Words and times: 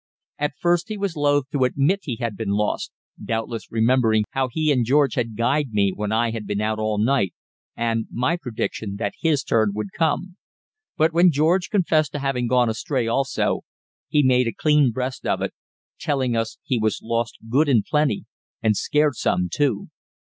At 0.39 0.57
first 0.59 0.89
he 0.89 0.97
was 0.97 1.15
loath 1.15 1.43
to 1.51 1.63
admit 1.63 1.99
he 2.05 2.15
had 2.15 2.35
been 2.35 2.49
lost, 2.49 2.91
doubtless 3.23 3.71
remembering 3.71 4.23
how 4.31 4.49
he 4.51 4.71
and 4.71 4.83
George 4.83 5.13
had 5.13 5.37
"guyed" 5.37 5.73
me 5.73 5.91
when 5.95 6.11
I 6.11 6.31
had 6.31 6.47
been 6.47 6.59
out 6.59 6.79
all 6.79 6.97
night 6.97 7.35
and 7.77 8.07
my 8.09 8.35
prediction 8.35 8.95
that 8.95 9.13
his 9.19 9.43
turn 9.43 9.73
would 9.75 9.91
come; 9.95 10.37
but 10.97 11.13
when 11.13 11.29
George 11.29 11.69
confessed 11.69 12.13
to 12.13 12.17
having 12.17 12.47
gone 12.47 12.67
astray 12.67 13.05
also, 13.07 13.61
he 14.07 14.23
made 14.23 14.47
a 14.47 14.53
clean 14.55 14.89
breast 14.91 15.23
of 15.27 15.39
it, 15.43 15.53
telling 15.99 16.35
us 16.35 16.57
he 16.63 16.79
was 16.79 17.01
"lost 17.03 17.37
good 17.47 17.69
and 17.69 17.85
plenty, 17.85 18.25
and 18.63 18.75
scared 18.75 19.13
some, 19.15 19.49
too." 19.53 19.89